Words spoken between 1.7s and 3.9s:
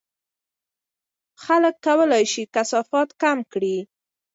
کولای شي کثافات کم کړي.